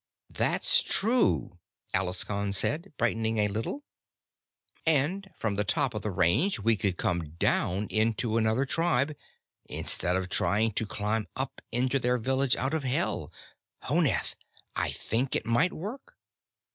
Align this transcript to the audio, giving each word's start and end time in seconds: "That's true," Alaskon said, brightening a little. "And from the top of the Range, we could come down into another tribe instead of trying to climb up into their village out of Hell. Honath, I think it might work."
"That's 0.31 0.81
true," 0.81 1.59
Alaskon 1.93 2.53
said, 2.53 2.91
brightening 2.97 3.37
a 3.37 3.47
little. 3.47 3.83
"And 4.83 5.29
from 5.35 5.57
the 5.57 5.63
top 5.63 5.93
of 5.93 6.01
the 6.01 6.09
Range, 6.09 6.57
we 6.59 6.75
could 6.75 6.97
come 6.97 7.35
down 7.37 7.85
into 7.91 8.35
another 8.37 8.65
tribe 8.65 9.15
instead 9.65 10.15
of 10.15 10.27
trying 10.27 10.71
to 10.71 10.87
climb 10.87 11.27
up 11.35 11.61
into 11.71 11.99
their 11.99 12.17
village 12.17 12.55
out 12.55 12.73
of 12.73 12.83
Hell. 12.83 13.31
Honath, 13.83 14.35
I 14.75 14.89
think 14.89 15.35
it 15.35 15.45
might 15.45 15.71
work." 15.71 16.17